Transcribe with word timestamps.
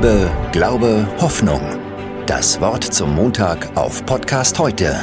Liebe, 0.00 0.30
Glaube, 0.52 1.08
Hoffnung. 1.20 1.60
Das 2.26 2.60
Wort 2.60 2.84
zum 2.84 3.16
Montag 3.16 3.76
auf 3.76 4.06
Podcast 4.06 4.56
heute. 4.60 4.94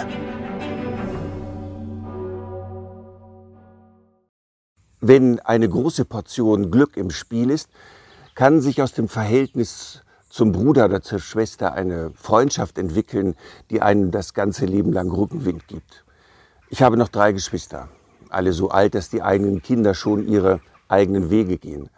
Wenn 5.02 5.42
eine 5.42 5.68
große 5.68 6.06
Portion 6.06 6.72
Glück 6.72 6.96
im 6.96 7.10
Spiel 7.10 7.50
ist, 7.50 7.70
kann 8.36 8.62
sich 8.62 8.82
aus 8.82 8.94
dem 8.94 9.10
Verhältnis 9.10 10.02
zum 10.30 10.54
Bruder 10.54 10.86
oder 10.86 11.02
zur 11.02 11.20
Schwester 11.20 11.74
eine 11.74 12.12
Freundschaft 12.16 12.78
entwickeln, 12.78 13.36
die 13.72 13.82
einem 13.82 14.12
das 14.12 14.34
ganze 14.34 14.66
Leben 14.66 14.94
lang 14.94 15.12
Rückenwind 15.12 15.68
gibt. 15.68 16.06
Ich 16.70 16.82
habe 16.82 16.96
noch 16.96 17.10
drei 17.10 17.34
Geschwister, 17.34 17.90
alle 18.30 18.54
so 18.54 18.70
alt, 18.70 18.96
dass 18.96 19.10
die 19.10 19.22
eigenen 19.22 19.62
Kinder 19.62 19.94
schon 19.94 20.26
ihre 20.26 20.62
eigenen 20.88 21.30
Wege 21.30 21.58
gehen. 21.58 21.90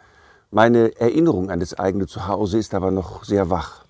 Meine 0.50 0.98
Erinnerung 0.98 1.50
an 1.50 1.60
das 1.60 1.78
eigene 1.78 2.06
Zuhause 2.06 2.56
ist 2.56 2.72
aber 2.72 2.90
noch 2.90 3.22
sehr 3.22 3.50
wach. 3.50 3.84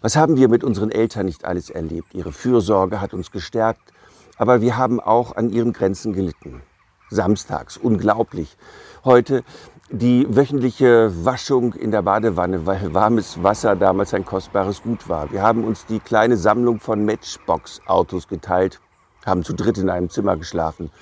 Was 0.00 0.14
haben 0.14 0.36
wir 0.36 0.48
mit 0.48 0.62
unseren 0.62 0.92
Eltern 0.92 1.26
nicht 1.26 1.44
alles 1.44 1.68
erlebt? 1.68 2.14
Ihre 2.14 2.30
Fürsorge 2.30 3.00
hat 3.00 3.12
uns 3.12 3.32
gestärkt, 3.32 3.92
aber 4.36 4.60
wir 4.60 4.76
haben 4.76 5.00
auch 5.00 5.34
an 5.34 5.50
ihren 5.50 5.72
Grenzen 5.72 6.12
gelitten. 6.12 6.62
Samstags, 7.08 7.76
unglaublich. 7.76 8.56
Heute 9.04 9.42
die 9.90 10.28
wöchentliche 10.30 11.24
Waschung 11.24 11.72
in 11.74 11.90
der 11.90 12.02
Badewanne, 12.02 12.66
weil 12.66 12.94
warmes 12.94 13.42
Wasser 13.42 13.74
damals 13.74 14.14
ein 14.14 14.24
kostbares 14.24 14.84
Gut 14.84 15.08
war. 15.08 15.32
Wir 15.32 15.42
haben 15.42 15.64
uns 15.64 15.86
die 15.86 15.98
kleine 15.98 16.36
Sammlung 16.36 16.78
von 16.78 17.04
Matchbox-Autos 17.04 18.28
geteilt, 18.28 18.78
haben 19.26 19.42
zu 19.42 19.54
dritt 19.54 19.78
in 19.78 19.90
einem 19.90 20.08
Zimmer 20.08 20.36
geschlafen 20.36 20.92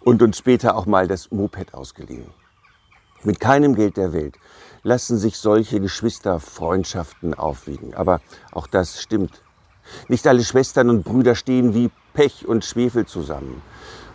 und 0.00 0.22
uns 0.22 0.38
später 0.38 0.76
auch 0.76 0.86
mal 0.86 1.08
das 1.08 1.30
Moped 1.30 1.74
ausgeliehen. 1.74 2.32
Mit 3.24 3.40
keinem 3.40 3.74
Geld 3.74 3.96
der 3.96 4.12
Welt 4.12 4.36
lassen 4.82 5.16
sich 5.16 5.38
solche 5.38 5.80
Geschwisterfreundschaften 5.80 7.32
aufwiegen. 7.32 7.94
Aber 7.94 8.20
auch 8.52 8.66
das 8.66 9.00
stimmt. 9.00 9.42
Nicht 10.08 10.26
alle 10.26 10.44
Schwestern 10.44 10.90
und 10.90 11.04
Brüder 11.04 11.34
stehen 11.34 11.74
wie 11.74 11.90
Pech 12.12 12.46
und 12.46 12.64
Schwefel 12.64 13.06
zusammen. 13.06 13.62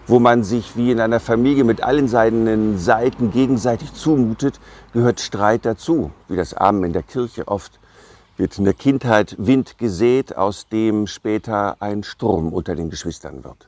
Wo 0.06 0.20
man 0.20 0.44
sich 0.44 0.78
wie 0.78 0.92
in 0.92 1.00
einer 1.00 1.20
Familie 1.20 1.64
mit 1.64 1.84
allen 1.84 2.08
seinen 2.08 2.78
Seiten 2.78 3.32
gegenseitig 3.32 3.94
zumutet, 3.94 4.60
gehört 4.94 5.20
Streit 5.20 5.66
dazu, 5.66 6.12
wie 6.28 6.36
das 6.36 6.54
Amen 6.54 6.84
in 6.84 6.94
der 6.94 7.04
Kirche 7.04 7.48
oft 7.48 7.80
wird 8.38 8.58
in 8.58 8.64
der 8.64 8.74
Kindheit 8.74 9.36
Wind 9.38 9.78
gesät, 9.78 10.38
aus 10.38 10.68
dem 10.70 11.08
später 11.08 11.82
ein 11.82 12.04
Sturm 12.04 12.54
unter 12.54 12.76
den 12.76 12.90
Geschwistern 12.90 13.44
wird. 13.44 13.68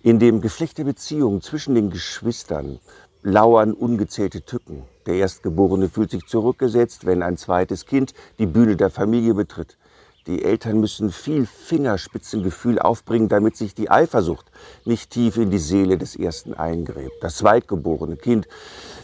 In 0.00 0.18
dem 0.18 0.40
Geflecht 0.40 0.78
der 0.78 0.84
Beziehung 0.84 1.42
zwischen 1.42 1.74
den 1.74 1.90
Geschwistern 1.90 2.80
lauern 3.24 3.72
ungezählte 3.72 4.42
Tücken. 4.42 4.84
Der 5.06 5.14
Erstgeborene 5.14 5.88
fühlt 5.88 6.10
sich 6.10 6.26
zurückgesetzt, 6.26 7.06
wenn 7.06 7.22
ein 7.22 7.38
zweites 7.38 7.86
Kind 7.86 8.12
die 8.38 8.46
Bühne 8.46 8.76
der 8.76 8.90
Familie 8.90 9.34
betritt. 9.34 9.78
Die 10.26 10.44
Eltern 10.44 10.80
müssen 10.80 11.10
viel 11.10 11.46
Fingerspitzengefühl 11.46 12.78
aufbringen, 12.78 13.28
damit 13.28 13.56
sich 13.56 13.74
die 13.74 13.90
Eifersucht 13.90 14.46
nicht 14.84 15.10
tief 15.10 15.36
in 15.36 15.50
die 15.50 15.58
Seele 15.58 15.98
des 15.98 16.16
Ersten 16.16 16.54
eingräbt. 16.54 17.14
Das 17.22 17.36
zweitgeborene 17.38 18.16
Kind 18.16 18.46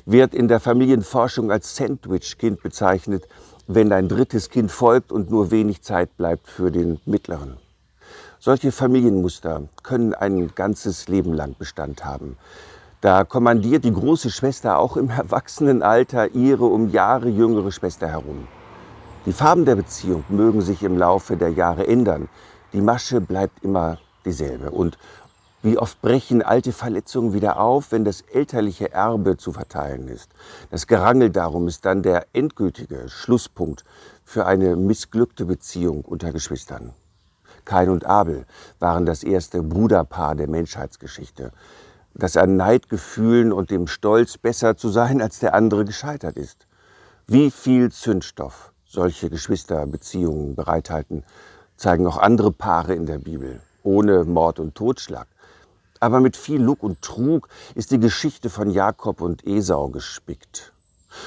wird 0.07 0.35
in 0.35 0.49
der 0.49 0.61
Familienforschung 0.61 1.51
als 1.51 1.77
Sandwich-Kind 1.77 2.63
bezeichnet, 2.63 3.27
wenn 3.67 3.93
ein 3.93 4.09
drittes 4.09 4.51
Kind 4.51 4.71
folgt 4.71 5.13
und 5.13 5.31
nur 5.31 5.51
wenig 5.51 5.83
Zeit 5.83 6.17
bleibt 6.17 6.49
für 6.49 6.71
den 6.71 7.01
mittleren. 7.05 7.57
Solche 8.39 8.73
Familienmuster 8.73 9.69
können 9.83 10.15
ein 10.15 10.55
ganzes 10.55 11.09
Leben 11.09 11.35
lang 11.35 11.55
Bestand 11.59 12.05
haben. 12.05 12.39
Da 13.01 13.25
kommandiert 13.25 13.85
die 13.85 13.95
große 13.95 14.29
Schwester 14.29 14.79
auch 14.79 14.99
im 14.99 15.09
Erwachsenenalter 15.09 16.35
ihre 16.35 16.67
um 16.67 16.91
Jahre 16.91 17.31
jüngere 17.31 17.73
Schwester 17.73 18.09
herum. 18.09 18.47
Die 19.25 19.33
Farben 19.33 19.65
der 19.65 19.77
Beziehung 19.77 20.23
mögen 20.29 20.61
sich 20.61 20.83
im 20.83 20.99
Laufe 20.99 21.39
der 21.39 21.49
Jahre 21.49 21.87
ändern. 21.87 22.29
Die 22.75 22.83
Masche 22.83 23.23
bleibt 23.23 23.65
immer 23.65 23.97
dieselbe. 24.27 24.71
Und 24.71 24.99
wie 25.63 25.79
oft 25.79 26.03
brechen 26.03 26.43
alte 26.43 26.73
Verletzungen 26.73 27.33
wieder 27.33 27.59
auf, 27.59 27.91
wenn 27.91 28.05
das 28.05 28.21
elterliche 28.21 28.93
Erbe 28.93 29.39
zu 29.39 29.53
verteilen 29.53 30.09
ist. 30.09 30.31
Das 30.71 30.87
Gerangel 30.87 31.31
darum 31.31 31.69
ist 31.69 31.87
dann 31.87 32.03
der 32.03 32.27
endgültige 32.35 33.09
Schlusspunkt 33.09 33.83
für 34.25 34.45
eine 34.45 34.77
missglückte 34.77 35.47
Beziehung 35.47 36.05
unter 36.05 36.33
Geschwistern. 36.33 36.93
Kain 37.65 37.89
und 37.89 38.05
Abel 38.05 38.45
waren 38.79 39.07
das 39.07 39.23
erste 39.23 39.63
Bruderpaar 39.63 40.35
der 40.35 40.49
Menschheitsgeschichte 40.49 41.53
das 42.15 42.37
an 42.37 42.57
Neidgefühlen 42.57 43.53
und 43.53 43.71
dem 43.71 43.87
Stolz, 43.87 44.39
besser 44.39 44.77
zu 44.77 44.89
sein 44.89 45.23
als 45.23 45.39
der 45.39 45.55
andere, 45.55 45.85
gescheitert 45.85 46.37
ist. 46.37 46.67
Wie 47.27 47.51
viel 47.51 47.93
Zündstoff 47.93 48.73
solche 48.85 49.31
Geschwisterbeziehungen 49.31 50.57
bereithalten, 50.57 51.25
zeigen 51.77 52.07
auch 52.07 52.19
andere 52.19 52.51
Paare 52.51 52.95
in 52.95 53.07
der 53.07 53.19
Bibel, 53.19 53.61
ohne 53.83 54.25
Mord 54.25 54.59
und 54.59 54.75
Totschlag. 54.75 55.29
Aber 56.01 56.21
mit 56.21 56.37
viel 56.37 56.61
Lug 56.61 56.83
und 56.83 57.01
Trug 57.03 57.49
ist 57.75 57.93
die 57.93 58.01
Geschichte 58.01 58.51
von 58.51 58.71
Jakob 58.71 59.21
und 59.21 59.47
Esau 59.47 59.89
gespickt. 59.89 60.73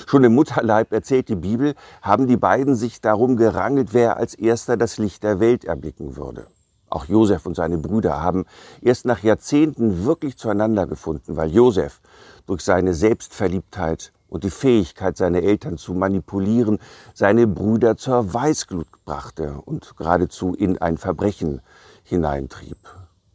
Schon 0.07 0.23
im 0.23 0.35
Mutterleib 0.35 0.91
erzählt 0.91 1.29
die 1.29 1.35
Bibel, 1.35 1.75
haben 2.01 2.27
die 2.27 2.37
beiden 2.37 2.75
sich 2.75 3.01
darum 3.01 3.37
gerangelt, 3.37 3.93
wer 3.93 4.17
als 4.17 4.33
erster 4.33 4.77
das 4.77 4.97
Licht 4.97 5.23
der 5.23 5.39
Welt 5.39 5.65
erblicken 5.65 6.15
würde. 6.15 6.47
Auch 6.93 7.05
Josef 7.05 7.47
und 7.47 7.55
seine 7.55 7.79
Brüder 7.79 8.21
haben 8.21 8.45
erst 8.79 9.05
nach 9.05 9.23
Jahrzehnten 9.23 10.05
wirklich 10.05 10.37
zueinander 10.37 10.85
gefunden, 10.85 11.35
weil 11.35 11.49
Josef 11.49 12.01
durch 12.45 12.61
seine 12.61 12.93
Selbstverliebtheit 12.93 14.13
und 14.27 14.43
die 14.43 14.51
Fähigkeit, 14.51 15.17
seine 15.17 15.41
Eltern 15.41 15.79
zu 15.79 15.95
manipulieren, 15.95 16.77
seine 17.15 17.47
Brüder 17.47 17.97
zur 17.97 18.31
Weißglut 18.31 18.85
brachte 19.05 19.55
und 19.65 19.97
geradezu 19.97 20.53
in 20.53 20.77
ein 20.77 20.99
Verbrechen 20.99 21.61
hineintrieb. 22.03 22.77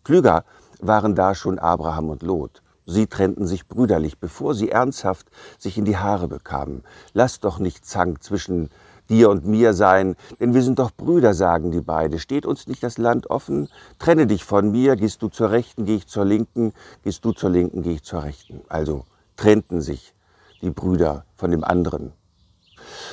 Klüger 0.05 0.45
waren 0.81 1.17
da 1.17 1.35
schon 1.35 1.59
Abraham 1.59 2.11
und 2.11 2.23
Lot. 2.23 2.63
Sie 2.87 3.09
trennten 3.09 3.49
sich 3.49 3.67
brüderlich, 3.67 4.21
bevor 4.21 4.55
sie 4.55 4.71
ernsthaft 4.71 5.33
sich 5.59 5.79
in 5.79 5.85
die 5.85 5.97
Haare 5.97 6.29
bekamen. 6.29 6.85
Lass 7.13 7.41
doch 7.41 7.59
nicht 7.59 7.85
Zank 7.85 8.23
zwischen 8.23 8.71
dir 9.09 9.31
und 9.31 9.47
mir 9.47 9.75
sein, 9.75 10.17
denn 10.41 10.55
wir 10.55 10.63
sind 10.63 10.79
doch 10.79 10.91
Brüder, 10.91 11.35
sagen 11.35 11.71
die 11.71 11.81
beide. 11.81 12.19
Steht 12.19 12.47
uns 12.47 12.67
nicht 12.67 12.83
das 12.83 12.99
Land 12.99 13.31
offen? 13.31 13.69
Trenne 13.99 14.27
dich 14.27 14.45
von 14.45 14.71
mir, 14.71 14.97
gehst 14.97 15.23
du 15.23 15.29
zur 15.29 15.51
Rechten, 15.51 15.85
gehe 15.85 15.97
ich 15.97 16.07
zur 16.07 16.25
Linken, 16.25 16.73
gehst 17.05 17.25
du 17.25 17.33
zur 17.33 17.51
Linken, 17.51 17.83
gehe 17.83 17.95
ich 17.95 18.03
zur 18.03 18.25
Rechten. 18.25 18.61
Also 18.69 19.05
trennten 19.37 19.81
sich 19.81 20.15
die 20.61 20.71
Brüder 20.71 21.25
von 21.37 21.51
dem 21.51 21.65
anderen. 21.65 22.13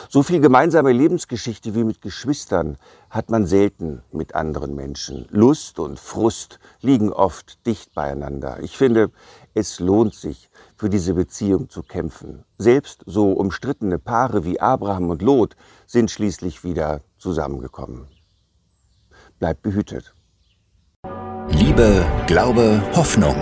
So 0.09 0.23
viel 0.23 0.40
gemeinsame 0.40 0.91
Lebensgeschichte 0.91 1.75
wie 1.75 1.84
mit 1.84 2.01
Geschwistern 2.01 2.78
hat 3.09 3.29
man 3.29 3.46
selten 3.46 4.01
mit 4.12 4.35
anderen 4.35 4.75
Menschen. 4.75 5.28
Lust 5.29 5.79
und 5.79 6.00
Frust 6.00 6.59
liegen 6.81 7.12
oft 7.12 7.66
dicht 7.66 7.94
beieinander. 7.94 8.59
Ich 8.62 8.78
finde, 8.78 9.12
es 9.53 9.79
lohnt 9.79 10.13
sich, 10.13 10.50
für 10.78 10.90
diese 10.90 11.13
Beziehung 11.13 11.69
zu 11.69 11.81
kämpfen. 11.84 12.44
Selbst 12.57 13.03
so 13.06 13.31
umstrittene 13.31 13.97
Paare 14.00 14.44
wie 14.44 14.59
Abraham 14.59 15.09
und 15.09 15.22
Lot 15.22 15.56
sind 15.85 16.12
schließlich 16.12 16.63
wieder 16.63 17.02
zusammengekommen. 17.17 18.07
Bleibt 19.40 19.62
behütet. 19.62 20.13
Liebe, 21.50 22.06
Glaube, 22.28 22.81
Hoffnung. 22.96 23.35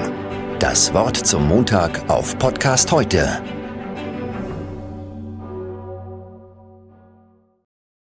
Das 0.60 0.94
Wort 0.94 1.18
zum 1.18 1.48
Montag 1.48 2.10
auf 2.10 2.38
Podcast 2.38 2.92
heute 2.92 3.42